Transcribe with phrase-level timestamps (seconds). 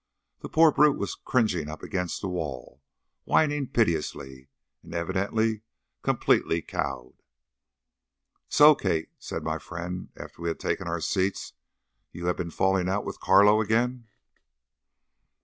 [0.39, 2.81] The poor brute was cringing up against the wall,
[3.23, 4.49] whining piteously,
[4.81, 5.61] and evidently
[6.01, 7.21] completely cowed.
[8.49, 11.53] "So Kate," said my friend, after we had taken our seats,
[12.11, 14.07] "you have been falling out with Carlo again."